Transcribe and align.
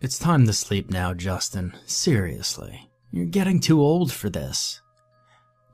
It's 0.00 0.16
time 0.16 0.46
to 0.46 0.52
sleep 0.52 0.90
now, 0.90 1.12
Justin. 1.12 1.74
Seriously. 1.84 2.88
You're 3.10 3.26
getting 3.26 3.58
too 3.58 3.80
old 3.80 4.12
for 4.12 4.30
this. 4.30 4.80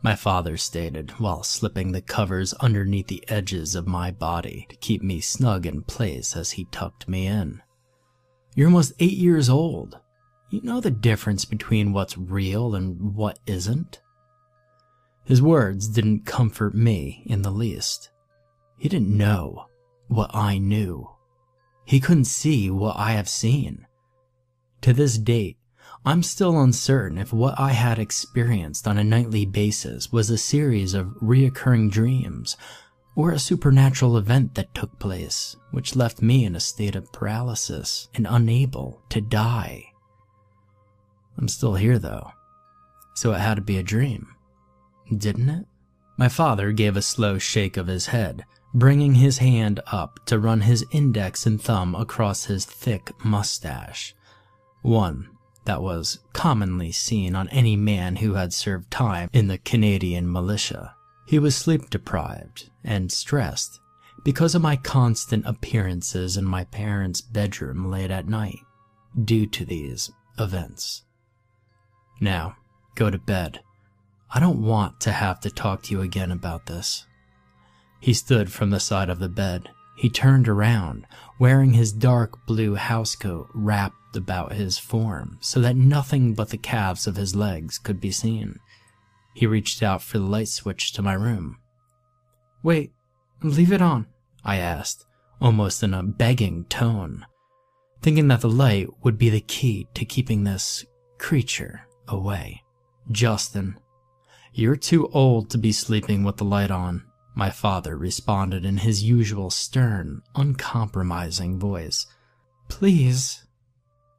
My 0.03 0.15
father 0.15 0.57
stated 0.57 1.11
while 1.19 1.43
slipping 1.43 1.93
the 1.93 2.01
covers 2.01 2.55
underneath 2.55 3.09
the 3.09 3.23
edges 3.29 3.75
of 3.75 3.87
my 3.87 4.11
body 4.11 4.67
to 4.71 4.77
keep 4.77 5.03
me 5.03 5.21
snug 5.21 5.67
in 5.67 5.83
place 5.83 6.37
as 6.37 6.53
he 6.53 6.65
tucked 6.71 7.07
me 7.07 7.27
in. 7.27 7.61
You're 8.55 8.69
almost 8.69 8.95
eight 8.99 9.19
years 9.19 9.51
old. 9.51 9.99
You 10.49 10.63
know 10.63 10.81
the 10.81 10.91
difference 10.91 11.45
between 11.45 11.93
what's 11.93 12.17
real 12.17 12.75
and 12.75 13.15
what 13.15 13.39
isn't? 13.45 14.01
His 15.25 15.43
words 15.43 15.87
didn't 15.87 16.25
comfort 16.25 16.75
me 16.75 17.25
in 17.27 17.43
the 17.43 17.51
least. 17.51 18.09
He 18.79 18.89
didn't 18.89 19.15
know 19.15 19.67
what 20.09 20.35
I 20.35 20.57
knew. 20.57 21.11
He 21.85 22.01
couldn't 22.01 22.25
see 22.25 22.71
what 22.71 22.97
I 22.97 23.13
have 23.13 23.29
seen. 23.29 23.87
To 24.85 24.93
this 24.93 25.17
date, 25.17 25.57
I'm 26.05 26.23
still 26.23 26.61
uncertain 26.61 27.17
if 27.17 27.33
what 27.33 27.59
I 27.59 27.73
had 27.73 27.99
experienced 27.99 28.87
on 28.87 28.99
a 28.99 29.03
nightly 29.03 29.47
basis 29.47 30.13
was 30.13 30.29
a 30.29 30.37
series 30.37 30.93
of 30.93 31.17
reoccurring 31.23 31.91
dreams 31.91 32.59
or 33.17 33.31
a 33.31 33.39
supernatural 33.39 34.19
event 34.19 34.57
that 34.57 34.75
took 34.75 34.99
place, 34.99 35.57
which 35.71 35.97
left 35.97 36.21
me 36.21 36.45
in 36.45 36.55
a 36.55 36.61
state 36.61 36.97
of 36.97 37.11
paralysis 37.15 38.11
and 38.15 38.27
unable 38.29 39.01
to 39.09 39.23
die. 39.23 39.87
I'm 41.39 41.49
still 41.49 41.77
here 41.77 41.99
though, 41.99 42.33
so 43.15 43.33
it 43.33 43.41
had 43.41 43.55
to 43.55 43.63
be 43.63 43.79
a 43.79 43.83
dream, 43.83 44.37
didn't 45.17 45.49
it? 45.49 45.65
My 46.19 46.29
father 46.29 46.73
gave 46.73 46.99
a 46.99 47.01
slow 47.01 47.39
shake 47.39 47.79
of 47.79 47.87
his 47.87 48.09
head, 48.09 48.45
bringing 48.75 49.15
his 49.15 49.39
hand 49.39 49.81
up 49.87 50.21
to 50.27 50.39
run 50.39 50.61
his 50.61 50.85
index 50.91 51.47
and 51.47 51.59
thumb 51.59 51.95
across 51.95 52.45
his 52.45 52.67
thick 52.67 53.13
mustache. 53.25 54.15
One 54.85 55.31
that 55.65 55.81
was 55.81 56.19
commonly 56.35 56.93
seen 56.93 57.35
on 57.35 57.49
any 57.49 57.75
man 57.75 58.17
who 58.17 58.35
had 58.35 58.53
served 58.53 58.91
time 58.91 59.31
in 59.33 59.49
the 59.49 59.57
Canadian 59.57 60.31
militia. 60.31 60.95
He 61.27 61.39
was 61.39 61.57
sleep 61.57 61.89
deprived 61.89 62.69
and 62.85 63.11
stressed 63.11 63.81
because 64.25 64.55
of 64.55 64.61
my 64.61 64.77
constant 64.77 65.47
appearances 65.47 66.37
in 66.37 66.45
my 66.45 66.65
parents' 66.65 67.23
bedroom 67.23 67.91
late 67.91 68.11
at 68.11 68.29
night 68.29 68.59
due 69.25 69.47
to 69.47 69.65
these 69.65 70.11
events. 70.39 71.03
Now, 72.21 72.57
go 72.95 73.09
to 73.09 73.17
bed. 73.17 73.63
I 74.35 74.39
don't 74.39 74.61
want 74.61 75.01
to 75.01 75.13
have 75.13 75.41
to 75.41 75.51
talk 75.51 75.85
to 75.85 75.95
you 75.95 76.03
again 76.03 76.31
about 76.31 76.67
this. 76.67 77.07
He 78.01 78.13
stood 78.13 78.53
from 78.53 78.69
the 78.69 78.81
side 78.81 79.09
of 79.09 79.19
the 79.19 79.31
bed. 79.31 79.71
He 79.97 80.11
turned 80.11 80.49
around, 80.49 81.07
wearing 81.39 81.73
his 81.73 81.93
dark 81.93 82.47
blue 82.47 82.75
housecoat 82.75 83.49
wrapped 83.55 84.17
about 84.17 84.53
his 84.53 84.79
form 84.79 85.39
so 85.41 85.61
that 85.61 85.77
nothing 85.77 86.35
but 86.35 86.51
the 86.51 86.59
calves 86.59 87.07
of 87.07 87.17
his 87.17 87.35
legs 87.35 87.79
could 87.79 88.01
be 88.01 88.11
seen. 88.11 88.59
He 89.35 89.47
reached 89.47 89.83
out 89.83 90.03
for 90.03 90.19
the 90.19 90.25
light 90.25 90.49
switch 90.49 90.93
to 90.93 91.03
my 91.03 91.15
room. 91.15 91.59
Wait, 92.63 92.93
leave 93.43 93.73
it 93.73 93.83
on, 93.83 94.07
I 94.45 94.57
asked, 94.57 95.05
almost 95.41 95.83
in 95.83 95.95
a 95.95 96.03
begging 96.03 96.65
tone, 96.67 97.27
thinking 98.03 98.29
that 98.29 98.41
the 98.41 98.49
light 98.49 98.89
would 99.03 99.19
be 99.19 99.31
the 99.31 99.41
key 99.41 99.89
to 99.95 100.05
keeping 100.05 100.45
this 100.45 100.85
creature 101.19 101.83
away. 102.09 102.63
Justin, 103.11 103.79
you're 104.53 104.77
too 104.77 105.09
old 105.09 105.51
to 105.51 105.59
be 105.59 105.73
sleeping 105.73 106.25
with 106.25 106.37
the 106.37 106.45
light 106.45 106.71
on, 106.71 107.05
my 107.35 107.51
father 107.51 107.97
responded 107.97 108.65
in 108.65 108.79
his 108.79 109.03
usual 109.03 109.51
stern, 109.51 110.23
uncompromising 110.35 111.59
voice. 111.59 112.07
Please. 112.69 113.45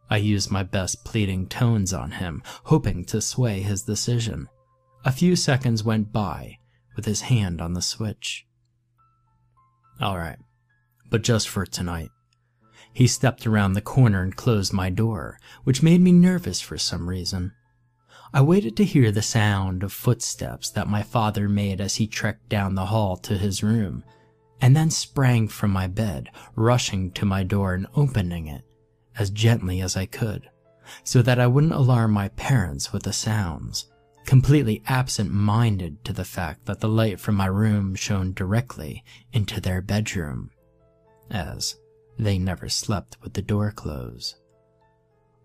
I 0.09 0.17
used 0.17 0.51
my 0.51 0.63
best 0.63 1.03
pleading 1.05 1.47
tones 1.47 1.93
on 1.93 2.11
him, 2.11 2.43
hoping 2.65 3.05
to 3.05 3.21
sway 3.21 3.61
his 3.61 3.83
decision. 3.83 4.49
A 5.03 5.11
few 5.11 5.35
seconds 5.35 5.83
went 5.83 6.11
by, 6.11 6.57
with 6.95 7.05
his 7.05 7.21
hand 7.21 7.61
on 7.61 7.73
the 7.73 7.81
switch. 7.81 8.45
All 10.01 10.17
right, 10.17 10.37
but 11.09 11.23
just 11.23 11.47
for 11.47 11.65
tonight. 11.65 12.09
He 12.91 13.07
stepped 13.07 13.47
around 13.47 13.73
the 13.73 13.81
corner 13.81 14.21
and 14.21 14.35
closed 14.35 14.73
my 14.73 14.89
door, 14.89 15.39
which 15.63 15.83
made 15.83 16.01
me 16.01 16.11
nervous 16.11 16.61
for 16.61 16.77
some 16.77 17.09
reason. 17.09 17.53
I 18.35 18.41
waited 18.41 18.75
to 18.75 18.83
hear 18.83 19.13
the 19.13 19.21
sound 19.21 19.81
of 19.81 19.93
footsteps 19.93 20.69
that 20.71 20.89
my 20.89 21.03
father 21.03 21.47
made 21.47 21.79
as 21.79 21.95
he 21.95 22.05
trekked 22.05 22.49
down 22.49 22.75
the 22.75 22.87
hall 22.87 23.15
to 23.15 23.37
his 23.37 23.63
room, 23.63 24.03
and 24.59 24.75
then 24.75 24.91
sprang 24.91 25.47
from 25.47 25.71
my 25.71 25.87
bed, 25.87 26.27
rushing 26.53 27.11
to 27.11 27.25
my 27.25 27.43
door 27.43 27.73
and 27.73 27.87
opening 27.95 28.47
it 28.47 28.65
as 29.17 29.29
gently 29.29 29.79
as 29.79 29.95
I 29.95 30.05
could, 30.05 30.49
so 31.05 31.21
that 31.21 31.39
I 31.39 31.47
wouldn't 31.47 31.71
alarm 31.71 32.11
my 32.11 32.27
parents 32.27 32.91
with 32.91 33.03
the 33.03 33.13
sounds, 33.13 33.89
completely 34.25 34.83
absent 34.85 35.31
minded 35.31 36.03
to 36.03 36.11
the 36.11 36.25
fact 36.25 36.65
that 36.65 36.81
the 36.81 36.89
light 36.89 37.21
from 37.21 37.35
my 37.35 37.45
room 37.45 37.95
shone 37.95 38.33
directly 38.33 39.05
into 39.31 39.61
their 39.61 39.81
bedroom, 39.81 40.51
as 41.31 41.77
they 42.19 42.37
never 42.37 42.67
slept 42.67 43.15
with 43.21 43.31
the 43.31 43.41
door 43.41 43.71
closed. 43.71 44.35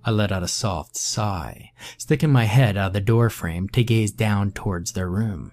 I 0.04 0.10
let 0.10 0.32
out 0.32 0.42
a 0.42 0.48
soft 0.48 0.96
sigh, 0.96 1.72
sticking 1.98 2.30
my 2.30 2.44
head 2.44 2.76
out 2.76 2.88
of 2.88 2.92
the 2.94 3.00
doorframe 3.00 3.68
to 3.70 3.84
gaze 3.84 4.12
down 4.12 4.52
towards 4.52 4.92
their 4.92 5.10
room. 5.10 5.52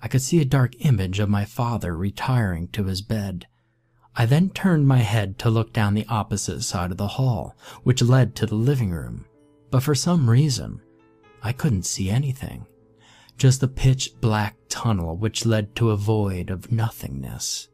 I 0.00 0.08
could 0.08 0.22
see 0.22 0.40
a 0.40 0.44
dark 0.44 0.74
image 0.84 1.18
of 1.18 1.28
my 1.28 1.44
father 1.44 1.96
retiring 1.96 2.68
to 2.68 2.84
his 2.84 3.02
bed. 3.02 3.46
I 4.14 4.24
then 4.24 4.50
turned 4.50 4.86
my 4.86 4.98
head 4.98 5.38
to 5.40 5.50
look 5.50 5.72
down 5.72 5.94
the 5.94 6.06
opposite 6.08 6.62
side 6.62 6.90
of 6.90 6.96
the 6.96 7.08
hall, 7.08 7.56
which 7.82 8.02
led 8.02 8.36
to 8.36 8.46
the 8.46 8.54
living 8.54 8.90
room, 8.90 9.26
but 9.70 9.82
for 9.82 9.94
some 9.94 10.30
reason, 10.30 10.80
I 11.42 11.52
couldn't 11.52 11.84
see 11.84 12.08
anything. 12.08 12.66
Just 13.36 13.62
a 13.62 13.68
pitch 13.68 14.12
black 14.20 14.56
tunnel 14.68 15.16
which 15.16 15.44
led 15.44 15.74
to 15.76 15.90
a 15.90 15.96
void 15.96 16.50
of 16.50 16.72
nothingness. 16.72 17.68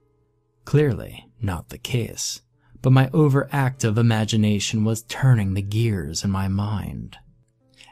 Clearly 0.64 1.26
not 1.40 1.68
the 1.68 1.78
case 1.78 2.40
but 2.82 2.92
my 2.92 3.06
overactive 3.08 3.96
imagination 3.96 4.84
was 4.84 5.02
turning 5.04 5.54
the 5.54 5.62
gears 5.62 6.24
in 6.24 6.30
my 6.30 6.48
mind. 6.48 7.16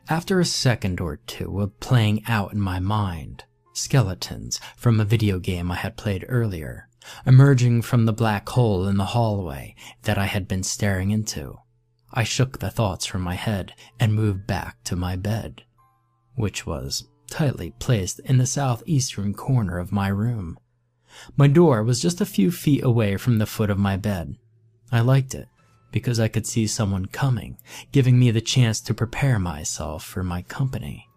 After 0.09 0.41
a 0.41 0.45
second 0.45 1.01
or 1.01 1.17
two 1.17 1.61
of 1.61 1.79
playing 1.81 2.25
out 2.27 2.53
in 2.53 2.61
my 2.61 2.81
mind, 2.81 3.45
skeletons 3.73 4.61
from 4.77 5.01
a 5.01 5.05
video 5.05 5.39
game 5.39 5.71
I 5.71 5.77
had 5.77 5.97
played 5.97 6.27
earlier, 6.29 6.89
emerging 7.25 7.83
from 7.83 8.05
the 8.05 8.13
black 8.13 8.49
hole 8.49 8.87
in 8.87 8.97
the 8.97 9.07
hallway 9.07 9.77
that 10.03 10.19
I 10.19 10.27
had 10.27 10.49
been 10.49 10.65
staring 10.65 11.13
into, 11.13 11.59
I 12.13 12.25
shook 12.25 12.59
the 12.59 12.71
thoughts 12.71 13.07
from 13.07 13.23
my 13.23 13.35
head 13.35 13.73
and 14.01 14.15
moved 14.15 14.47
back 14.47 14.83
to 14.85 14.97
my 14.97 15.15
bed, 15.15 15.63
which 16.35 16.67
was 16.67 17.09
tightly 17.31 17.73
placed 17.79 18.19
in 18.21 18.39
the 18.39 18.47
southeastern 18.47 19.33
corner 19.33 19.79
of 19.79 19.93
my 19.93 20.09
room. 20.09 20.59
My 21.37 21.47
door 21.47 21.85
was 21.85 22.01
just 22.01 22.21
a 22.21 22.27
few 22.27 22.51
feet 22.51 22.83
away 22.83 23.17
from 23.17 23.39
the 23.39 23.47
foot 23.47 23.71
of 23.71 23.79
my 23.79 23.97
bed, 23.97 24.37
I 24.93 25.01
liked 25.01 25.35
it 25.35 25.49
because 25.93 26.21
I 26.21 26.29
could 26.29 26.47
see 26.47 26.67
someone 26.67 27.07
coming, 27.07 27.59
giving 27.93 28.19
me 28.19 28.31
the 28.31 28.41
chance 28.41 28.81
to 28.83 28.95
prepare 28.95 29.39
myself 29.39 30.05
for 30.05 30.23
my 30.23 30.43
company. 30.43 31.09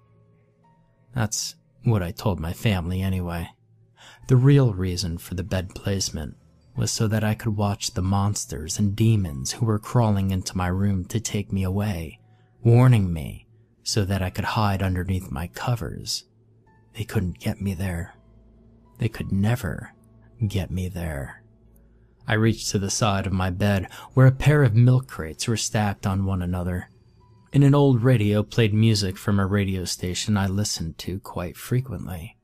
That's 1.14 1.56
what 1.84 2.02
I 2.02 2.12
told 2.12 2.40
my 2.40 2.54
family 2.54 3.02
anyway. 3.02 3.50
The 4.28 4.36
real 4.36 4.74
reason 4.74 5.18
for 5.18 5.36
the 5.36 5.44
bed 5.44 5.76
placement 5.76 6.36
was 6.76 6.92
so 6.92 7.08
that 7.08 7.24
I 7.24 7.36
could 7.36 7.56
watch 7.56 7.94
the 7.94 8.02
monsters 8.02 8.80
and 8.80 8.96
demons 8.96 9.54
who 9.54 9.66
were 9.66 9.80
crawling 9.80 10.32
into 10.32 10.58
my 10.58 10.68
room 10.68 11.06
to 11.06 11.20
take 11.20 11.54
me 11.54 11.64
away, 11.64 12.20
warning 12.64 13.14
me 13.14 13.48
so 13.84 14.06
that 14.06 14.22
I 14.22 14.30
could 14.30 14.46
hide 14.46 14.82
underneath 14.82 15.30
my 15.30 15.48
covers. 15.48 16.24
They 16.96 17.04
couldn't 17.04 17.40
get 17.40 17.62
me 17.62 17.74
there. 17.74 18.16
They 18.98 19.10
could 19.10 19.32
never 19.32 19.94
get 20.48 20.72
me 20.72 20.88
there. 20.88 21.43
I 22.28 22.36
reached 22.36 22.70
to 22.72 22.80
the 22.80 22.90
side 22.90 23.28
of 23.28 23.34
my 23.34 23.50
bed 23.50 23.88
where 24.14 24.28
a 24.28 24.32
pair 24.32 24.64
of 24.64 24.76
milk 24.76 25.08
crates 25.08 25.48
were 25.48 25.58
stacked 25.58 26.08
on 26.08 26.26
one 26.26 26.42
another. 26.42 26.90
In 27.52 27.64
an 27.64 27.76
old 27.76 28.02
radio 28.02 28.44
played 28.44 28.74
music 28.74 29.18
from 29.18 29.40
a 29.40 29.46
radio 29.46 29.84
station 29.86 30.38
I 30.38 30.48
listened 30.48 30.98
to 31.00 31.20
quite 31.20 31.58
frequently. 31.58 32.38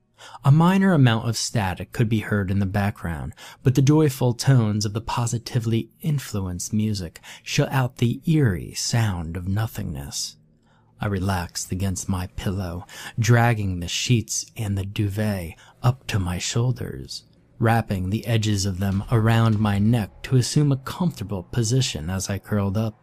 A 0.44 0.52
minor 0.52 0.94
amount 0.94 1.30
of 1.30 1.38
static 1.38 1.94
could 1.94 2.10
be 2.10 2.20
heard 2.20 2.52
in 2.52 2.60
the 2.60 2.66
background, 2.66 3.34
but 3.64 3.76
the 3.76 3.81
joyful 3.81 4.34
tones 4.34 4.86
of 4.86 4.92
the 4.92 5.00
positively 5.00 5.90
influenced 6.02 6.74
music 6.74 7.22
shut 7.42 7.72
out 7.72 7.98
the 7.98 8.22
eerie 8.26 8.74
sound 8.74 9.38
of 9.38 9.48
nothingness. 9.48 10.36
I 11.00 11.08
relaxed 11.08 11.72
against 11.72 12.10
my 12.10 12.28
pillow, 12.36 12.86
dragging 13.18 13.80
the 13.80 13.88
sheets 13.88 14.46
and 14.58 14.78
the 14.78 14.86
duvet 14.86 15.56
up 15.81 16.06
to 16.08 16.20
my 16.20 16.38
shoulders 16.38 17.24
wrapping 17.60 18.10
the 18.10 18.26
edges 18.26 18.66
of 18.66 18.80
them 18.80 19.04
around 19.12 19.60
my 19.60 19.78
neck 19.78 20.24
to 20.24 20.38
assume 20.38 20.72
a 20.72 20.78
comfortable 20.78 21.44
position 21.44 22.10
as 22.10 22.30
I 22.30 22.40
curled 22.40 22.78
up, 22.78 22.96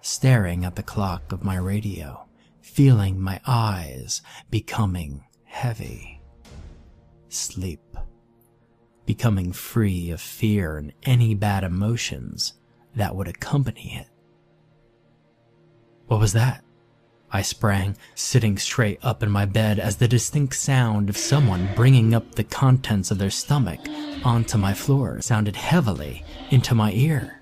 staring 0.00 0.64
at 0.64 0.76
the 0.76 0.82
clock 0.82 1.32
of 1.32 1.44
my 1.44 1.56
radio, 1.56 2.26
feeling 2.60 3.20
my 3.20 3.40
eyes 3.46 4.20
becoming 4.50 5.24
heavy. 5.44 6.20
Sleep. 7.28 7.80
Becoming 9.06 9.52
free 9.52 10.10
of 10.10 10.20
fear 10.20 10.76
and 10.78 10.92
any 11.04 11.34
bad 11.34 11.64
emotions 11.64 12.54
that 12.94 13.14
would 13.14 13.28
accompany 13.28 13.96
it. 13.96 14.08
What 16.06 16.20
was 16.20 16.32
that? 16.34 16.64
I 17.34 17.40
sprang, 17.40 17.96
sitting 18.14 18.58
straight 18.58 18.98
up 19.02 19.22
in 19.22 19.30
my 19.30 19.46
bed 19.46 19.78
as 19.78 19.96
the 19.96 20.06
distinct 20.06 20.54
sound 20.54 21.08
of 21.08 21.16
someone 21.16 21.70
bringing 21.74 22.12
up 22.12 22.34
the 22.34 22.44
contents 22.44 23.10
of 23.10 23.16
their 23.16 23.30
stomach 23.30 23.80
onto 24.22 24.58
my 24.58 24.74
floor 24.74 25.22
sounded 25.22 25.56
heavily 25.56 26.24
into 26.50 26.74
my 26.74 26.92
ear. 26.92 27.40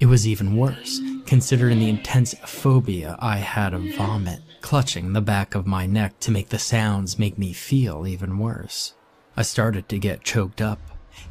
It 0.00 0.06
was 0.06 0.26
even 0.26 0.56
worse, 0.56 1.00
considering 1.26 1.78
the 1.78 1.90
intense 1.90 2.34
phobia 2.46 3.16
I 3.20 3.36
had 3.36 3.74
of 3.74 3.94
vomit, 3.96 4.40
clutching 4.62 5.12
the 5.12 5.20
back 5.20 5.54
of 5.54 5.66
my 5.66 5.84
neck 5.84 6.18
to 6.20 6.30
make 6.30 6.48
the 6.48 6.58
sounds 6.58 7.18
make 7.18 7.36
me 7.36 7.52
feel 7.52 8.06
even 8.06 8.38
worse. 8.38 8.94
I 9.36 9.42
started 9.42 9.90
to 9.90 9.98
get 9.98 10.24
choked 10.24 10.62
up, 10.62 10.80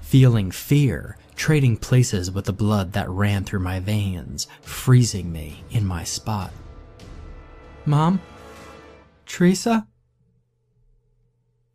feeling 0.01 0.51
fear 0.51 1.17
trading 1.35 1.77
places 1.77 2.31
with 2.31 2.45
the 2.45 2.53
blood 2.53 2.93
that 2.93 3.09
ran 3.09 3.43
through 3.43 3.59
my 3.59 3.79
veins, 3.79 4.47
freezing 4.61 5.31
me 5.31 5.63
in 5.71 5.85
my 5.85 6.03
spot. 6.03 6.51
Mom? 7.87 8.19
Teresa? 9.25 9.87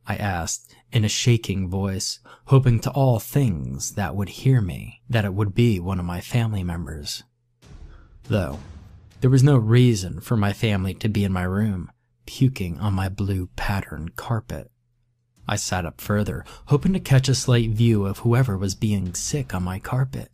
I 0.07 0.17
asked 0.17 0.75
in 0.93 1.07
a 1.07 1.09
shaking 1.09 1.71
voice, 1.71 2.21
hoping 2.49 2.81
to 2.81 2.91
all 2.91 3.19
things 3.19 3.93
that 3.93 4.15
would 4.15 4.29
hear 4.29 4.61
me 4.61 5.01
that 5.09 5.25
it 5.25 5.33
would 5.33 5.55
be 5.55 5.81
one 5.81 5.99
of 5.99 6.05
my 6.05 6.21
family 6.21 6.63
members. 6.63 7.23
Though, 8.25 8.59
there 9.23 9.31
was 9.31 9.43
no 9.43 9.57
reason 9.57 10.21
for 10.21 10.37
my 10.37 10.53
family 10.53 10.93
to 10.95 11.09
be 11.09 11.25
in 11.25 11.33
my 11.33 11.45
room, 11.45 11.91
puking 12.27 12.79
on 12.79 12.93
my 12.93 13.09
blue 13.09 13.49
patterned 13.57 14.15
carpet. 14.15 14.71
I 15.49 15.57
sat 15.57 15.87
up 15.87 15.99
further, 15.99 16.45
hoping 16.67 16.93
to 16.93 17.01
catch 17.01 17.31
a 17.31 17.35
slight 17.35 17.71
view 17.71 18.05
of 18.05 18.19
whoever 18.19 18.59
was 18.59 18.75
being 18.75 19.15
sick 19.15 19.55
on 19.55 19.63
my 19.63 19.79
carpet, 19.79 20.31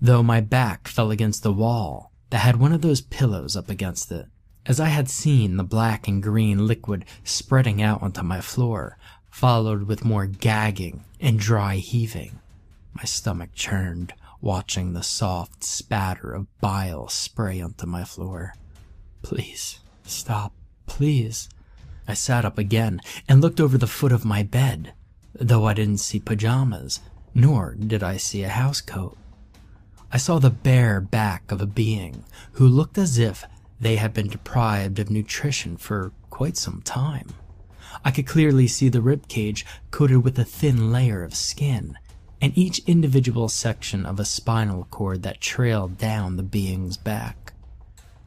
though 0.00 0.22
my 0.22 0.40
back 0.40 0.88
fell 0.88 1.10
against 1.10 1.42
the 1.42 1.52
wall 1.52 2.12
that 2.30 2.38
had 2.38 2.56
one 2.56 2.72
of 2.72 2.80
those 2.80 3.02
pillows 3.02 3.56
up 3.56 3.68
against 3.68 4.10
it. 4.10 4.26
As 4.64 4.78
I 4.78 4.88
had 4.88 5.10
seen 5.10 5.56
the 5.56 5.64
black 5.64 6.06
and 6.06 6.22
green 6.22 6.68
liquid 6.68 7.04
spreading 7.24 7.82
out 7.82 8.00
onto 8.00 8.22
my 8.22 8.40
floor, 8.40 8.96
followed 9.28 9.84
with 9.84 10.04
more 10.04 10.26
gagging 10.26 11.04
and 11.20 11.36
dry 11.36 11.76
heaving, 11.76 12.38
my 12.94 13.02
stomach 13.02 13.50
churned, 13.54 14.12
watching 14.40 14.92
the 14.92 15.02
soft 15.02 15.64
spatter 15.64 16.32
of 16.32 16.46
bile 16.60 17.08
spray 17.08 17.60
onto 17.60 17.86
my 17.86 18.04
floor. 18.04 18.54
Please, 19.22 19.80
stop, 20.04 20.52
please. 20.86 21.48
I 22.06 22.14
sat 22.14 22.44
up 22.44 22.56
again 22.56 23.00
and 23.28 23.40
looked 23.40 23.60
over 23.60 23.76
the 23.76 23.86
foot 23.88 24.12
of 24.12 24.24
my 24.24 24.44
bed, 24.44 24.92
though 25.34 25.66
I 25.66 25.74
didn't 25.74 25.98
see 25.98 26.20
pajamas, 26.20 27.00
nor 27.34 27.74
did 27.74 28.04
I 28.04 28.16
see 28.16 28.44
a 28.44 28.48
housecoat. 28.48 29.16
I 30.12 30.18
saw 30.18 30.38
the 30.38 30.50
bare 30.50 31.00
back 31.00 31.50
of 31.50 31.60
a 31.60 31.66
being 31.66 32.24
who 32.52 32.68
looked 32.68 32.98
as 32.98 33.18
if 33.18 33.44
they 33.82 33.96
had 33.96 34.14
been 34.14 34.28
deprived 34.28 35.00
of 35.00 35.10
nutrition 35.10 35.76
for 35.76 36.12
quite 36.30 36.56
some 36.56 36.80
time. 36.82 37.26
I 38.04 38.12
could 38.12 38.28
clearly 38.28 38.68
see 38.68 38.88
the 38.88 39.02
rib 39.02 39.26
cage 39.26 39.66
coated 39.90 40.22
with 40.22 40.38
a 40.38 40.44
thin 40.44 40.92
layer 40.92 41.24
of 41.24 41.34
skin, 41.34 41.98
and 42.40 42.56
each 42.56 42.78
individual 42.86 43.48
section 43.48 44.06
of 44.06 44.20
a 44.20 44.24
spinal 44.24 44.84
cord 44.84 45.24
that 45.24 45.40
trailed 45.40 45.98
down 45.98 46.36
the 46.36 46.44
being's 46.44 46.96
back. 46.96 47.54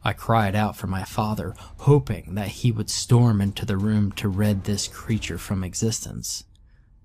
I 0.04 0.12
cried 0.12 0.54
out 0.54 0.76
for 0.76 0.88
my 0.88 1.04
father, 1.04 1.54
hoping 1.78 2.34
that 2.34 2.48
he 2.48 2.70
would 2.70 2.90
storm 2.90 3.40
into 3.40 3.64
the 3.64 3.78
room 3.78 4.12
to 4.12 4.28
rid 4.28 4.64
this 4.64 4.86
creature 4.86 5.38
from 5.38 5.64
existence. 5.64 6.44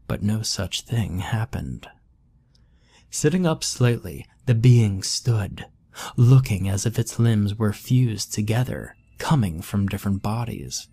But 0.07 0.23
no 0.23 0.41
such 0.41 0.81
thing 0.81 1.19
happened. 1.19 1.87
Sitting 3.09 3.47
up 3.47 3.63
slightly, 3.63 4.25
the 4.45 4.55
being 4.55 5.03
stood, 5.03 5.65
looking 6.15 6.67
as 6.67 6.85
if 6.85 6.97
its 6.97 7.19
limbs 7.19 7.55
were 7.55 7.73
fused 7.73 8.33
together, 8.33 8.95
coming 9.17 9.61
from 9.61 9.87
different 9.87 10.21
bodies. 10.21 10.87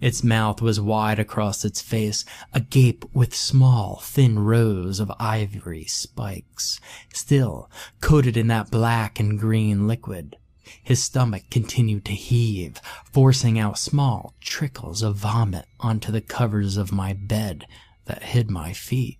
Its 0.00 0.24
mouth 0.24 0.62
was 0.62 0.80
wide 0.80 1.18
across 1.18 1.64
its 1.64 1.82
face, 1.82 2.24
agape 2.54 3.04
with 3.14 3.34
small, 3.34 4.00
thin 4.02 4.38
rows 4.38 4.98
of 4.98 5.12
ivory 5.18 5.84
spikes, 5.84 6.80
still 7.12 7.70
coated 8.00 8.36
in 8.36 8.46
that 8.46 8.70
black 8.70 9.20
and 9.20 9.38
green 9.38 9.86
liquid. 9.86 10.36
His 10.82 11.02
stomach 11.02 11.44
continued 11.50 12.04
to 12.06 12.12
heave, 12.12 12.80
forcing 13.12 13.58
out 13.58 13.78
small 13.78 14.34
trickles 14.40 15.02
of 15.02 15.16
vomit 15.16 15.66
onto 15.78 16.10
the 16.12 16.20
covers 16.20 16.76
of 16.76 16.92
my 16.92 17.12
bed 17.12 17.66
that 18.06 18.22
hid 18.22 18.50
my 18.50 18.72
feet. 18.72 19.18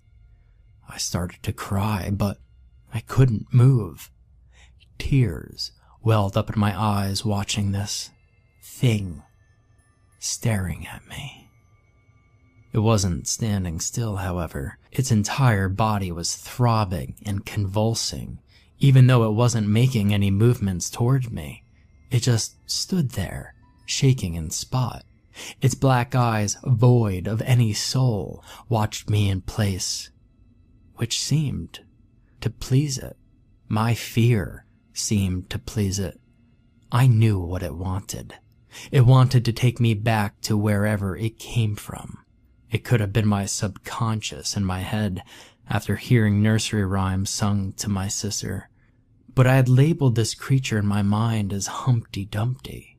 I 0.89 0.97
started 0.97 1.41
to 1.43 1.53
cry, 1.53 2.09
but 2.11 2.37
I 2.93 2.99
couldn't 2.99 3.53
move. 3.53 4.10
Tears 5.01 5.71
welled 6.03 6.37
up 6.37 6.53
in 6.53 6.59
my 6.59 6.79
eyes 6.79 7.25
watching 7.25 7.71
this 7.71 8.11
thing 8.63 9.23
staring 10.19 10.85
at 10.85 11.05
me. 11.07 11.49
It 12.71 12.79
wasn't 12.79 13.27
standing 13.27 13.79
still, 13.79 14.17
however. 14.17 14.77
Its 14.91 15.11
entire 15.11 15.69
body 15.69 16.11
was 16.11 16.35
throbbing 16.35 17.15
and 17.25 17.43
convulsing, 17.45 18.37
even 18.77 19.07
though 19.07 19.27
it 19.27 19.33
wasn't 19.33 19.67
making 19.67 20.13
any 20.13 20.29
movements 20.29 20.87
toward 20.87 21.31
me. 21.33 21.63
It 22.11 22.19
just 22.19 22.55
stood 22.69 23.11
there, 23.11 23.55
shaking 23.87 24.35
in 24.35 24.51
spot. 24.51 25.03
Its 25.61 25.73
black 25.73 26.13
eyes, 26.13 26.57
void 26.63 27.27
of 27.27 27.41
any 27.41 27.73
soul, 27.73 28.43
watched 28.69 29.09
me 29.09 29.31
in 29.31 29.41
place, 29.41 30.11
which 30.97 31.19
seemed 31.19 31.79
to 32.39 32.51
please 32.51 32.99
it. 32.99 33.17
My 33.67 33.95
fear 33.95 34.65
seemed 34.93 35.49
to 35.49 35.59
please 35.59 35.99
it. 35.99 36.19
I 36.91 37.07
knew 37.07 37.39
what 37.39 37.63
it 37.63 37.75
wanted. 37.75 38.35
It 38.91 39.05
wanted 39.05 39.45
to 39.45 39.53
take 39.53 39.79
me 39.79 39.93
back 39.93 40.41
to 40.41 40.57
wherever 40.57 41.15
it 41.15 41.39
came 41.39 41.75
from. 41.75 42.17
It 42.69 42.83
could 42.83 42.99
have 42.99 43.13
been 43.13 43.27
my 43.27 43.45
subconscious 43.45 44.55
in 44.55 44.63
my 44.63 44.79
head 44.79 45.23
after 45.69 45.95
hearing 45.95 46.41
nursery 46.41 46.85
rhymes 46.85 47.29
sung 47.29 47.73
to 47.73 47.89
my 47.89 48.07
sister. 48.07 48.69
But 49.33 49.47
I 49.47 49.55
had 49.55 49.69
labeled 49.69 50.15
this 50.15 50.33
creature 50.33 50.77
in 50.77 50.85
my 50.85 51.01
mind 51.01 51.53
as 51.53 51.67
Humpty 51.67 52.25
Dumpty. 52.25 52.97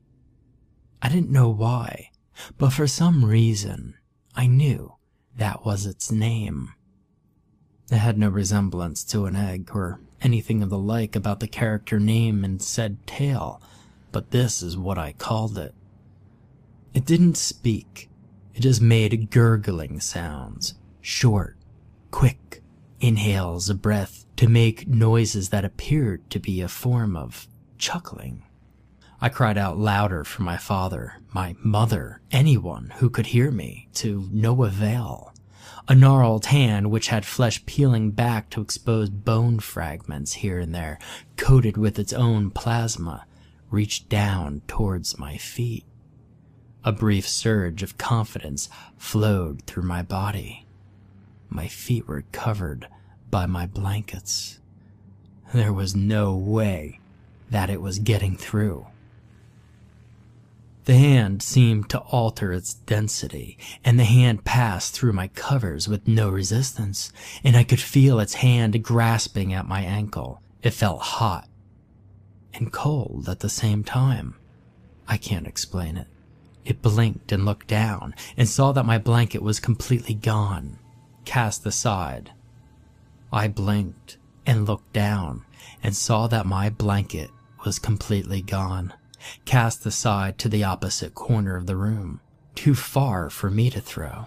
I 1.00 1.08
didn't 1.08 1.30
know 1.30 1.48
why, 1.48 2.10
but 2.58 2.70
for 2.70 2.86
some 2.86 3.24
reason, 3.24 3.94
I 4.34 4.46
knew 4.46 4.94
that 5.36 5.64
was 5.64 5.84
its 5.84 6.10
name. 6.10 6.72
It 7.90 7.98
had 7.98 8.16
no 8.16 8.28
resemblance 8.28 9.04
to 9.04 9.26
an 9.26 9.36
egg 9.36 9.70
or 9.74 10.00
anything 10.22 10.62
of 10.62 10.70
the 10.70 10.78
like 10.78 11.16
about 11.16 11.40
the 11.40 11.48
character 11.48 11.98
name 12.00 12.44
and 12.44 12.62
said 12.62 13.06
tale, 13.06 13.60
but 14.10 14.30
this 14.30 14.62
is 14.62 14.76
what 14.76 14.98
I 14.98 15.12
called 15.12 15.58
it. 15.58 15.74
It 16.94 17.04
didn't 17.04 17.36
speak, 17.36 18.08
it 18.54 18.60
just 18.60 18.82
made 18.82 19.30
gurgling 19.30 20.00
sounds, 20.00 20.74
short, 21.00 21.56
quick 22.10 22.62
inhales 23.00 23.68
of 23.68 23.82
breath 23.82 24.24
to 24.36 24.48
make 24.48 24.86
noises 24.86 25.48
that 25.48 25.64
appeared 25.64 26.28
to 26.30 26.38
be 26.38 26.60
a 26.60 26.68
form 26.68 27.16
of 27.16 27.48
chuckling. 27.78 28.44
I 29.20 29.28
cried 29.28 29.56
out 29.56 29.78
louder 29.78 30.24
for 30.24 30.42
my 30.42 30.56
father, 30.56 31.14
my 31.32 31.54
mother, 31.62 32.20
anyone 32.30 32.92
who 32.96 33.08
could 33.08 33.26
hear 33.26 33.50
me, 33.50 33.88
to 33.94 34.28
no 34.32 34.64
avail. 34.64 35.31
A 35.88 35.94
gnarled 35.96 36.46
hand, 36.46 36.90
which 36.90 37.08
had 37.08 37.26
flesh 37.26 37.66
peeling 37.66 38.12
back 38.12 38.50
to 38.50 38.60
expose 38.60 39.10
bone 39.10 39.58
fragments 39.58 40.34
here 40.34 40.60
and 40.60 40.72
there, 40.72 40.98
coated 41.36 41.76
with 41.76 41.98
its 41.98 42.12
own 42.12 42.50
plasma, 42.50 43.26
reached 43.68 44.08
down 44.08 44.62
towards 44.68 45.18
my 45.18 45.36
feet. 45.36 45.84
A 46.84 46.92
brief 46.92 47.28
surge 47.28 47.82
of 47.82 47.98
confidence 47.98 48.68
flowed 48.96 49.62
through 49.62 49.82
my 49.82 50.02
body. 50.02 50.66
My 51.48 51.66
feet 51.66 52.06
were 52.06 52.24
covered 52.32 52.86
by 53.30 53.46
my 53.46 53.66
blankets. 53.66 54.60
There 55.52 55.72
was 55.72 55.96
no 55.96 56.34
way 56.36 57.00
that 57.50 57.70
it 57.70 57.80
was 57.80 57.98
getting 57.98 58.36
through. 58.36 58.86
The 60.84 60.96
hand 60.96 61.44
seemed 61.44 61.90
to 61.90 62.00
alter 62.00 62.52
its 62.52 62.74
density, 62.74 63.56
and 63.84 64.00
the 64.00 64.04
hand 64.04 64.44
passed 64.44 64.94
through 64.94 65.12
my 65.12 65.28
covers 65.28 65.86
with 65.86 66.08
no 66.08 66.28
resistance, 66.28 67.12
and 67.44 67.56
I 67.56 67.62
could 67.62 67.80
feel 67.80 68.18
its 68.18 68.34
hand 68.34 68.82
grasping 68.82 69.52
at 69.52 69.68
my 69.68 69.82
ankle. 69.82 70.42
It 70.60 70.70
felt 70.72 71.00
hot 71.00 71.48
and 72.52 72.72
cold 72.72 73.28
at 73.28 73.40
the 73.40 73.48
same 73.48 73.84
time. 73.84 74.34
I 75.06 75.18
can't 75.18 75.46
explain 75.46 75.96
it. 75.96 76.08
It 76.64 76.82
blinked 76.82 77.30
and 77.30 77.44
looked 77.44 77.68
down 77.68 78.14
and 78.36 78.48
saw 78.48 78.72
that 78.72 78.86
my 78.86 78.98
blanket 78.98 79.42
was 79.42 79.60
completely 79.60 80.14
gone, 80.14 80.78
cast 81.24 81.64
aside. 81.64 82.32
I 83.32 83.46
blinked 83.46 84.16
and 84.44 84.66
looked 84.66 84.92
down 84.92 85.44
and 85.80 85.94
saw 85.94 86.26
that 86.26 86.44
my 86.44 86.70
blanket 86.70 87.30
was 87.64 87.78
completely 87.78 88.42
gone 88.42 88.92
cast 89.44 89.84
aside 89.86 90.38
to 90.38 90.48
the 90.48 90.64
opposite 90.64 91.14
corner 91.14 91.56
of 91.56 91.66
the 91.66 91.76
room, 91.76 92.20
too 92.54 92.74
far 92.74 93.30
for 93.30 93.50
me 93.50 93.70
to 93.70 93.80
throw. 93.80 94.26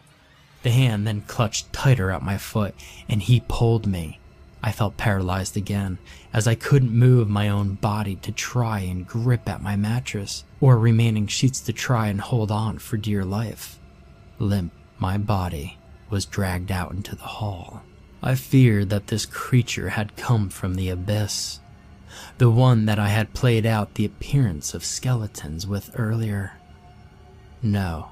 The 0.64 0.72
hand 0.72 1.06
then 1.06 1.22
clutched 1.22 1.72
tighter 1.72 2.12
at 2.12 2.24
my 2.24 2.38
foot, 2.38 2.76
and 3.08 3.22
he 3.22 3.44
pulled 3.48 3.86
me. 3.86 4.20
I 4.64 4.72
felt 4.72 4.98
paralyzed 4.98 5.56
again, 5.56 6.00
as 6.34 6.48
I 6.48 6.56
couldn't 6.56 6.92
move 6.92 7.30
my 7.30 7.50
own 7.50 7.76
body 7.76 8.16
to 8.16 8.32
try 8.32 8.80
and 8.80 9.08
grip 9.08 9.48
at 9.48 9.62
my 9.62 9.76
mattress, 9.76 10.44
or 10.60 10.80
remaining 10.80 11.28
sheets 11.28 11.60
to 11.62 11.74
try 11.74 12.08
and 12.08 12.20
hold 12.20 12.50
on 12.50 12.80
for 12.80 12.98
dear 12.98 13.24
life. 13.24 13.78
Limp, 14.40 14.74
my 14.98 15.20
body 15.20 15.78
was 16.10 16.26
dragged 16.26 16.72
out 16.72 16.92
into 16.94 17.16
the 17.16 17.24
hall. 17.24 17.84
I 18.24 18.34
feared 18.34 18.90
that 18.90 19.08
this 19.08 19.28
creature 19.28 19.90
had 19.90 20.16
come 20.16 20.50
from 20.50 20.74
the 20.74 20.90
abyss, 20.90 21.60
the 22.38 22.50
one 22.50 22.86
that 22.86 23.00
I 23.00 23.10
had 23.10 23.34
played 23.34 23.66
out 23.66 23.96
the 23.96 24.06
appearance 24.06 24.74
of 24.74 24.86
skeletons 24.86 25.66
with 25.66 25.92
earlier. 25.98 26.54
No, 27.62 28.12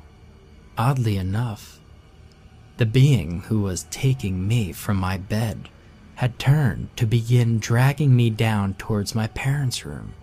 oddly 0.77 1.17
enough, 1.17 1.79
the 2.77 2.85
being 2.85 3.41
who 3.41 3.61
was 3.61 3.85
taking 3.91 4.47
me 4.47 4.71
from 4.71 4.97
my 4.97 5.17
bed 5.17 5.69
had 6.15 6.39
turned 6.39 6.95
to 6.97 7.05
begin 7.05 7.59
dragging 7.59 8.15
me 8.15 8.29
down 8.29 8.73
towards 8.75 9.15
my 9.15 9.27
parents' 9.27 9.85
room. 9.85 10.13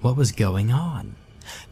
What 0.00 0.16
was 0.16 0.32
going 0.32 0.70
on? 0.70 1.16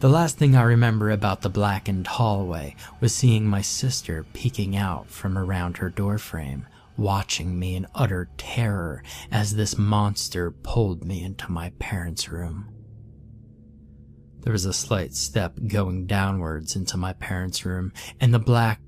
The 0.01 0.09
last 0.09 0.39
thing 0.39 0.57
I 0.57 0.63
remember 0.63 1.11
about 1.11 1.43
the 1.43 1.51
blackened 1.51 2.07
hallway 2.07 2.75
was 3.01 3.15
seeing 3.15 3.47
my 3.47 3.61
sister 3.61 4.25
peeking 4.33 4.75
out 4.77 5.11
from 5.11 5.37
around 5.37 5.77
her 5.77 5.91
doorframe, 5.91 6.67
watching 6.97 7.59
me 7.59 7.77
in 7.77 7.87
utter 7.95 8.31
terror 8.37 9.03
as 9.31 9.55
this 9.55 9.77
monster 9.79 10.51
pulled 10.51 11.05
me 11.05 11.23
into 11.23 11.51
my 11.51 11.71
parents' 11.79 12.29
room. 12.29 12.69
There 14.41 14.53
was 14.53 14.65
a 14.65 14.73
slight 14.73 15.15
step 15.15 15.59
going 15.67 16.07
downwards 16.07 16.77
into 16.77 16.97
my 16.97 17.13
parents' 17.15 17.65
room, 17.65 17.93
and 18.21 18.33
the 18.33 18.39
black 18.39 18.81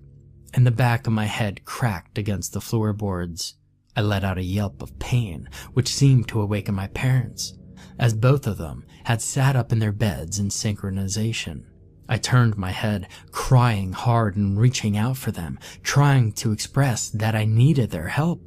and 0.54 0.66
the 0.66 0.70
back 0.70 1.06
of 1.06 1.12
my 1.12 1.26
head 1.26 1.64
cracked 1.64 2.16
against 2.16 2.52
the 2.52 2.60
floorboards. 2.60 3.56
I 3.96 4.02
let 4.02 4.24
out 4.24 4.38
a 4.38 4.42
yelp 4.44 4.82
of 4.82 4.98
pain, 4.98 5.48
which 5.72 5.92
seemed 5.92 6.28
to 6.28 6.40
awaken 6.40 6.74
my 6.74 6.86
parents, 6.88 7.54
as 7.98 8.14
both 8.14 8.46
of 8.46 8.58
them 8.58 8.86
had 9.04 9.20
sat 9.20 9.56
up 9.56 9.72
in 9.72 9.80
their 9.80 9.92
beds 9.92 10.38
in 10.38 10.48
synchronization. 10.48 11.64
I 12.08 12.16
turned 12.16 12.56
my 12.56 12.70
head, 12.70 13.08
crying 13.30 13.92
hard 13.92 14.36
and 14.36 14.58
reaching 14.58 14.96
out 14.96 15.16
for 15.16 15.30
them, 15.30 15.58
trying 15.82 16.32
to 16.32 16.52
express 16.52 17.10
that 17.10 17.34
I 17.34 17.44
needed 17.44 17.90
their 17.90 18.08
help. 18.08 18.40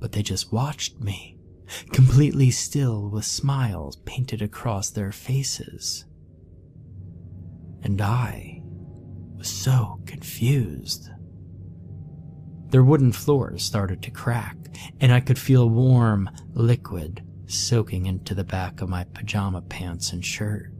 But 0.00 0.12
they 0.12 0.22
just 0.22 0.52
watched 0.52 1.00
me, 1.00 1.38
completely 1.92 2.50
still 2.50 3.08
with 3.08 3.24
smiles 3.24 3.96
painted 4.04 4.42
across 4.42 4.90
their 4.90 5.12
faces. 5.12 6.04
And 7.82 8.00
I 8.00 8.62
was 9.36 9.48
so 9.48 10.00
confused. 10.06 11.08
Their 12.70 12.82
wooden 12.82 13.12
floors 13.12 13.62
started 13.62 14.02
to 14.02 14.10
crack, 14.10 14.56
and 15.00 15.12
I 15.12 15.20
could 15.20 15.38
feel 15.38 15.70
warm 15.70 16.28
liquid 16.52 17.22
soaking 17.46 18.06
into 18.06 18.34
the 18.34 18.42
back 18.42 18.80
of 18.80 18.88
my 18.88 19.04
pajama 19.04 19.62
pants 19.62 20.12
and 20.12 20.24
shirt. 20.24 20.72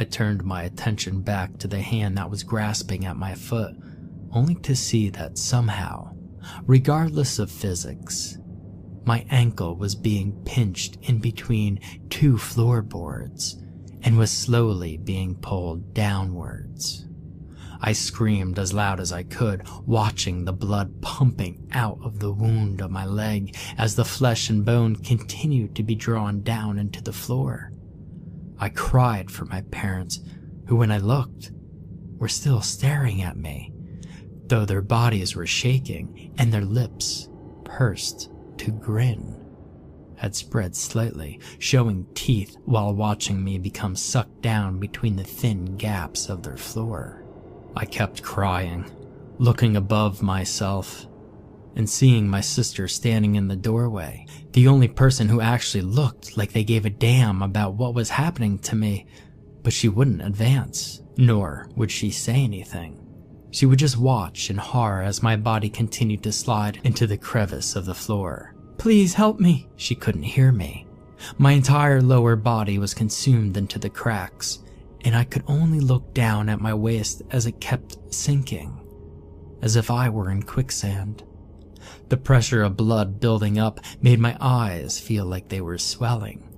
I 0.00 0.04
turned 0.04 0.44
my 0.44 0.62
attention 0.62 1.22
back 1.22 1.58
to 1.58 1.66
the 1.66 1.80
hand 1.80 2.16
that 2.16 2.30
was 2.30 2.44
grasping 2.44 3.04
at 3.04 3.16
my 3.16 3.34
foot, 3.34 3.74
only 4.30 4.54
to 4.56 4.76
see 4.76 5.10
that 5.10 5.36
somehow, 5.36 6.14
regardless 6.66 7.40
of 7.40 7.50
physics, 7.50 8.38
my 9.04 9.26
ankle 9.28 9.74
was 9.74 9.96
being 9.96 10.40
pinched 10.44 10.98
in 11.02 11.18
between 11.18 11.80
two 12.10 12.38
floorboards 12.38 13.60
and 14.02 14.16
was 14.16 14.30
slowly 14.30 14.98
being 14.98 15.34
pulled 15.34 15.94
downwards. 15.94 17.08
I 17.80 17.92
screamed 17.92 18.58
as 18.60 18.72
loud 18.72 19.00
as 19.00 19.12
I 19.12 19.24
could, 19.24 19.66
watching 19.84 20.44
the 20.44 20.52
blood 20.52 21.00
pumping 21.00 21.68
out 21.72 21.98
of 22.04 22.20
the 22.20 22.32
wound 22.32 22.80
of 22.80 22.92
my 22.92 23.04
leg 23.04 23.56
as 23.76 23.96
the 23.96 24.04
flesh 24.04 24.48
and 24.48 24.64
bone 24.64 24.94
continued 24.94 25.74
to 25.74 25.82
be 25.82 25.96
drawn 25.96 26.42
down 26.42 26.78
into 26.78 27.02
the 27.02 27.12
floor. 27.12 27.72
I 28.58 28.68
cried 28.70 29.30
for 29.30 29.44
my 29.44 29.62
parents, 29.70 30.20
who, 30.66 30.76
when 30.76 30.90
I 30.90 30.98
looked, 30.98 31.52
were 32.18 32.28
still 32.28 32.60
staring 32.60 33.22
at 33.22 33.36
me, 33.36 33.72
though 34.46 34.64
their 34.64 34.82
bodies 34.82 35.36
were 35.36 35.46
shaking 35.46 36.34
and 36.38 36.52
their 36.52 36.64
lips, 36.64 37.28
pursed 37.64 38.30
to 38.58 38.72
grin, 38.72 39.44
had 40.16 40.34
spread 40.34 40.74
slightly, 40.74 41.40
showing 41.58 42.06
teeth 42.14 42.56
while 42.64 42.92
watching 42.92 43.42
me 43.42 43.58
become 43.58 43.94
sucked 43.94 44.42
down 44.42 44.80
between 44.80 45.16
the 45.16 45.24
thin 45.24 45.76
gaps 45.76 46.28
of 46.28 46.42
their 46.42 46.56
floor. 46.56 47.24
I 47.76 47.84
kept 47.84 48.22
crying, 48.22 48.90
looking 49.38 49.76
above 49.76 50.22
myself, 50.22 51.06
and 51.78 51.88
seeing 51.88 52.28
my 52.28 52.40
sister 52.40 52.88
standing 52.88 53.36
in 53.36 53.46
the 53.46 53.56
doorway, 53.56 54.26
the 54.52 54.66
only 54.66 54.88
person 54.88 55.28
who 55.28 55.40
actually 55.40 55.80
looked 55.80 56.36
like 56.36 56.52
they 56.52 56.64
gave 56.64 56.84
a 56.84 56.90
damn 56.90 57.40
about 57.40 57.74
what 57.74 57.94
was 57.94 58.10
happening 58.10 58.58
to 58.58 58.74
me. 58.74 59.06
But 59.62 59.72
she 59.72 59.88
wouldn't 59.88 60.20
advance, 60.20 61.00
nor 61.16 61.68
would 61.76 61.90
she 61.90 62.10
say 62.10 62.34
anything. 62.34 63.04
She 63.52 63.64
would 63.64 63.78
just 63.78 63.96
watch 63.96 64.50
in 64.50 64.56
horror 64.56 65.02
as 65.02 65.22
my 65.22 65.36
body 65.36 65.70
continued 65.70 66.24
to 66.24 66.32
slide 66.32 66.80
into 66.82 67.06
the 67.06 67.16
crevice 67.16 67.76
of 67.76 67.86
the 67.86 67.94
floor. 67.94 68.54
Please 68.76 69.14
help 69.14 69.38
me. 69.38 69.68
She 69.76 69.94
couldn't 69.94 70.22
hear 70.24 70.50
me. 70.50 70.86
My 71.38 71.52
entire 71.52 72.02
lower 72.02 72.34
body 72.34 72.78
was 72.78 72.92
consumed 72.92 73.56
into 73.56 73.78
the 73.78 73.88
cracks, 73.88 74.58
and 75.04 75.14
I 75.14 75.24
could 75.24 75.44
only 75.46 75.80
look 75.80 76.12
down 76.12 76.48
at 76.48 76.60
my 76.60 76.74
waist 76.74 77.22
as 77.30 77.46
it 77.46 77.60
kept 77.60 77.98
sinking, 78.12 78.80
as 79.62 79.76
if 79.76 79.90
I 79.92 80.08
were 80.08 80.30
in 80.30 80.42
quicksand. 80.42 81.22
The 82.08 82.16
pressure 82.16 82.62
of 82.62 82.76
blood 82.76 83.20
building 83.20 83.58
up 83.58 83.80
made 84.00 84.18
my 84.18 84.36
eyes 84.40 84.98
feel 84.98 85.24
like 85.24 85.48
they 85.48 85.60
were 85.60 85.78
swelling, 85.78 86.48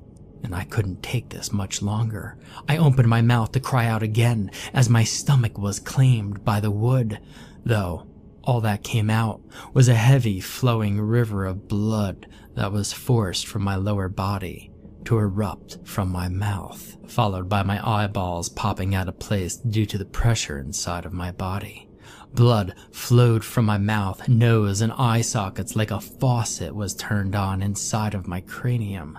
and 0.42 0.54
I 0.54 0.64
couldn't 0.64 1.02
take 1.02 1.28
this 1.28 1.52
much 1.52 1.82
longer. 1.82 2.36
I 2.68 2.76
opened 2.76 3.08
my 3.08 3.22
mouth 3.22 3.52
to 3.52 3.60
cry 3.60 3.86
out 3.86 4.02
again 4.02 4.50
as 4.72 4.88
my 4.88 5.04
stomach 5.04 5.58
was 5.58 5.80
claimed 5.80 6.44
by 6.44 6.60
the 6.60 6.70
wood, 6.70 7.20
though 7.64 8.06
all 8.42 8.60
that 8.62 8.82
came 8.82 9.10
out 9.10 9.40
was 9.74 9.88
a 9.88 9.94
heavy 9.94 10.40
flowing 10.40 11.00
river 11.00 11.44
of 11.44 11.68
blood 11.68 12.26
that 12.54 12.72
was 12.72 12.92
forced 12.92 13.46
from 13.46 13.62
my 13.62 13.76
lower 13.76 14.08
body 14.08 14.72
to 15.04 15.18
erupt 15.18 15.78
from 15.84 16.10
my 16.10 16.28
mouth, 16.28 16.96
followed 17.06 17.48
by 17.48 17.62
my 17.62 17.80
eyeballs 17.86 18.48
popping 18.48 18.94
out 18.94 19.08
of 19.08 19.18
place 19.18 19.56
due 19.56 19.86
to 19.86 19.98
the 19.98 20.04
pressure 20.04 20.58
inside 20.58 21.04
of 21.04 21.12
my 21.12 21.30
body. 21.30 21.89
Blood 22.34 22.74
flowed 22.92 23.44
from 23.44 23.64
my 23.64 23.78
mouth, 23.78 24.28
nose, 24.28 24.80
and 24.80 24.92
eye 24.92 25.20
sockets 25.20 25.74
like 25.74 25.90
a 25.90 26.00
faucet 26.00 26.74
was 26.74 26.94
turned 26.94 27.34
on 27.34 27.62
inside 27.62 28.14
of 28.14 28.28
my 28.28 28.40
cranium. 28.40 29.18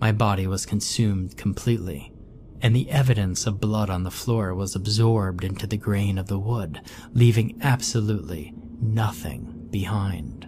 My 0.00 0.12
body 0.12 0.46
was 0.46 0.64
consumed 0.64 1.36
completely, 1.36 2.12
and 2.60 2.74
the 2.74 2.90
evidence 2.90 3.46
of 3.46 3.60
blood 3.60 3.90
on 3.90 4.04
the 4.04 4.10
floor 4.10 4.54
was 4.54 4.76
absorbed 4.76 5.44
into 5.44 5.66
the 5.66 5.76
grain 5.76 6.16
of 6.16 6.28
the 6.28 6.38
wood, 6.38 6.80
leaving 7.12 7.58
absolutely 7.60 8.54
nothing 8.80 9.66
behind. 9.70 10.46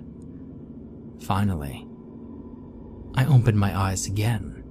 Finally, 1.22 1.86
I 3.14 3.26
opened 3.26 3.58
my 3.58 3.76
eyes 3.76 4.06
again, 4.06 4.62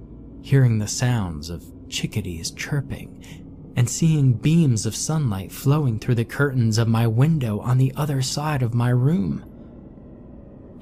hearing 0.42 0.78
the 0.78 0.88
sounds 0.88 1.50
of 1.50 1.64
chickadees 1.90 2.50
chirping 2.50 3.49
and 3.76 3.88
seeing 3.88 4.32
beams 4.32 4.86
of 4.86 4.96
sunlight 4.96 5.52
flowing 5.52 5.98
through 5.98 6.16
the 6.16 6.24
curtains 6.24 6.78
of 6.78 6.88
my 6.88 7.06
window 7.06 7.60
on 7.60 7.78
the 7.78 7.92
other 7.96 8.22
side 8.22 8.62
of 8.62 8.74
my 8.74 8.90
room. 8.90 9.44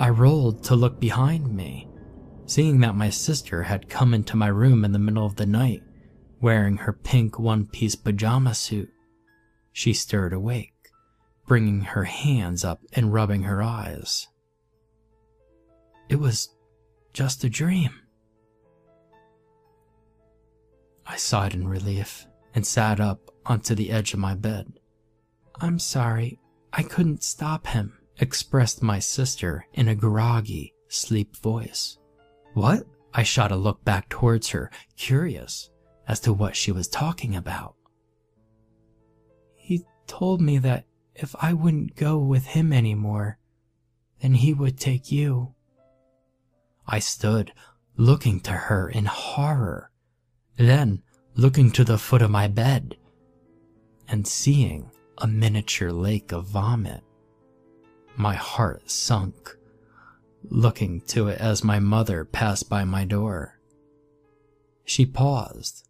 I 0.00 0.08
rolled 0.10 0.62
to 0.64 0.76
look 0.76 1.00
behind 1.00 1.54
me, 1.54 1.88
seeing 2.46 2.80
that 2.80 2.94
my 2.94 3.10
sister 3.10 3.64
had 3.64 3.88
come 3.88 4.14
into 4.14 4.36
my 4.36 4.46
room 4.48 4.84
in 4.84 4.92
the 4.92 4.98
middle 4.98 5.26
of 5.26 5.36
the 5.36 5.46
night, 5.46 5.82
wearing 6.40 6.78
her 6.78 6.92
pink 6.92 7.38
one 7.38 7.66
piece 7.66 7.94
pajama 7.94 8.54
suit. 8.54 8.90
She 9.72 9.92
stirred 9.92 10.32
awake, 10.32 10.74
bringing 11.46 11.82
her 11.82 12.04
hands 12.04 12.64
up 12.64 12.80
and 12.92 13.12
rubbing 13.12 13.42
her 13.42 13.62
eyes. 13.62 14.28
It 16.08 16.16
was 16.16 16.48
just 17.12 17.44
a 17.44 17.50
dream. 17.50 17.90
I 21.06 21.16
sighed 21.16 21.54
in 21.54 21.66
relief 21.66 22.26
and 22.58 22.66
sat 22.66 22.98
up 22.98 23.20
onto 23.46 23.72
the 23.72 23.92
edge 23.92 24.12
of 24.12 24.18
my 24.18 24.34
bed. 24.34 24.80
I'm 25.60 25.78
sorry, 25.78 26.40
I 26.72 26.82
couldn't 26.82 27.22
stop 27.22 27.68
him, 27.68 27.96
expressed 28.18 28.82
my 28.82 28.98
sister 28.98 29.64
in 29.74 29.86
a 29.86 29.94
groggy, 29.94 30.74
sleep 30.88 31.36
voice. 31.36 31.98
What? 32.54 32.82
I 33.14 33.22
shot 33.22 33.52
a 33.52 33.56
look 33.56 33.84
back 33.84 34.08
towards 34.08 34.48
her, 34.48 34.72
curious 34.96 35.70
as 36.08 36.18
to 36.20 36.32
what 36.32 36.56
she 36.56 36.72
was 36.72 36.88
talking 36.88 37.36
about. 37.36 37.76
He 39.54 39.84
told 40.08 40.40
me 40.40 40.58
that 40.58 40.84
if 41.14 41.36
I 41.40 41.52
wouldn't 41.52 41.94
go 41.94 42.18
with 42.18 42.44
him 42.44 42.72
anymore, 42.72 43.38
then 44.20 44.34
he 44.34 44.52
would 44.52 44.80
take 44.80 45.12
you. 45.12 45.54
I 46.88 46.98
stood, 46.98 47.52
looking 47.96 48.40
to 48.40 48.50
her 48.50 48.88
in 48.88 49.04
horror, 49.04 49.92
then 50.56 51.04
looking 51.38 51.70
to 51.70 51.84
the 51.84 51.96
foot 51.96 52.20
of 52.20 52.32
my 52.32 52.48
bed, 52.48 52.96
and 54.08 54.26
seeing 54.26 54.90
a 55.18 55.26
miniature 55.26 55.92
lake 55.92 56.32
of 56.32 56.44
vomit. 56.44 57.00
My 58.16 58.34
heart 58.34 58.90
sunk. 58.90 59.56
looking 60.50 61.00
to 61.02 61.28
it 61.28 61.40
as 61.40 61.62
my 61.62 61.78
mother 61.78 62.24
passed 62.24 62.68
by 62.68 62.84
my 62.84 63.04
door. 63.04 63.58
She 64.84 65.06
paused, 65.06 65.86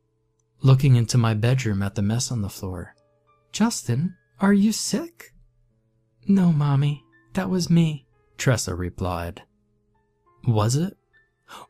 looking 0.61 0.97
into 0.97 1.17
my 1.17 1.33
bedroom 1.33 1.83
at 1.83 1.95
the 1.95 2.03
mess 2.03 2.31
on 2.31 2.43
the 2.43 2.49
floor. 2.51 2.95
Justin, 3.53 4.17
are 4.41 4.53
you 4.53 4.73
sick? 4.73 5.33
No, 6.27 6.53
Mommy, 6.53 7.05
that 7.33 7.49
was 7.49 7.71
me, 7.71 8.07
Tressa 8.37 8.75
replied. 8.75 9.43
Was 10.47 10.77
it? 10.77 10.98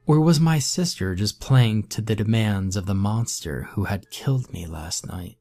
Or 0.06 0.20
was 0.20 0.40
my 0.40 0.58
sister 0.58 1.14
just 1.14 1.40
playing 1.40 1.84
to 1.88 2.02
the 2.02 2.16
demands 2.16 2.76
of 2.76 2.86
the 2.86 2.94
monster 2.94 3.64
who 3.72 3.84
had 3.84 4.10
killed 4.10 4.52
me 4.52 4.66
last 4.66 5.06
night? 5.06 5.36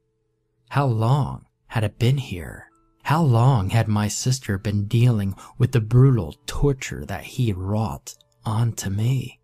How 0.70 0.86
long 0.86 1.46
had 1.67 1.84
it 1.84 2.00
been 2.00 2.17
here? 2.17 2.70
How 3.03 3.24
long 3.24 3.70
had 3.70 3.88
my 3.88 4.08
sister 4.08 4.58
been 4.58 4.88
dealing 4.88 5.36
with 5.58 5.72
the 5.72 5.82
brutal 5.82 6.36
torture 6.46 7.06
that 7.06 7.24
he 7.24 7.53
wrought 7.53 8.15
onto 8.46 8.89
me? 8.89 9.39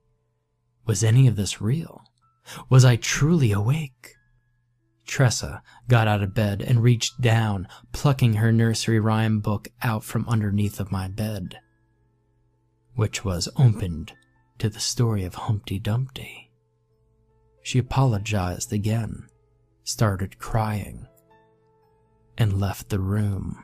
Was 0.86 1.04
any 1.04 1.28
of 1.28 1.38
this 1.38 1.62
real? 1.62 2.04
Was 2.70 2.84
I 2.84 2.98
truly 2.98 3.52
awake? 3.52 4.16
Tressa 5.06 5.62
got 5.88 6.08
out 6.08 6.22
of 6.22 6.34
bed 6.34 6.62
and 6.62 6.84
reached 6.84 7.22
down, 7.22 7.68
plucking 7.94 8.34
her 8.36 8.52
nursery 8.52 9.00
rhyme 9.00 9.40
book 9.40 9.70
out 9.82 10.04
from 10.04 10.28
underneath 10.28 10.80
of 10.80 10.92
my 10.92 11.08
bed, 11.08 11.58
which 12.96 13.24
was 13.24 13.50
opened 13.58 14.14
to 14.60 14.69
the 14.69 14.79
story 14.79 15.24
of 15.24 15.36
Humpty 15.36 15.79
Dumpty. 15.79 16.51
She 17.62 17.79
apologized 17.79 18.74
again, 18.74 19.27
started 19.83 20.39
crying, 20.39 21.07
and 22.38 22.60
left 22.60 22.89
the 22.89 23.00
room. 23.00 23.63